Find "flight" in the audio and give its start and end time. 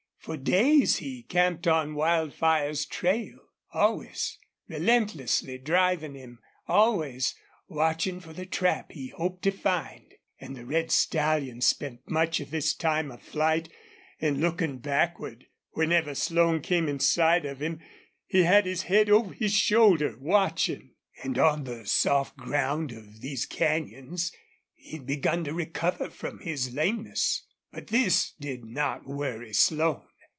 13.23-13.69